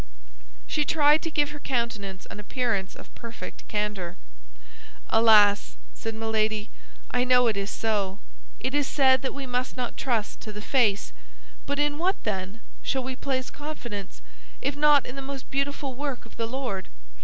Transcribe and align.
She 0.65 0.83
tried 0.83 1.21
to 1.21 1.29
give 1.29 1.51
her 1.51 1.59
countenance 1.59 2.25
an 2.31 2.39
appearance 2.39 2.95
of 2.95 3.13
perfect 3.13 3.67
candor. 3.67 4.17
"Alas," 5.11 5.75
said 5.93 6.15
Milady, 6.15 6.71
"I 7.11 7.23
know 7.23 7.45
it 7.45 7.55
is 7.55 7.69
so. 7.69 8.17
It 8.59 8.73
is 8.73 8.87
said 8.87 9.21
that 9.21 9.31
we 9.35 9.45
must 9.45 9.77
not 9.77 9.97
trust 9.97 10.41
to 10.41 10.51
the 10.51 10.59
face; 10.59 11.13
but 11.67 11.77
in 11.77 11.99
what, 11.99 12.15
then, 12.23 12.61
shall 12.81 13.03
we 13.03 13.15
place 13.15 13.51
confidence, 13.51 14.23
if 14.59 14.75
not 14.75 15.05
in 15.05 15.15
the 15.15 15.21
most 15.21 15.51
beautiful 15.51 15.93
work 15.93 16.25
of 16.25 16.35
the 16.35 16.47
Lord? 16.47 16.87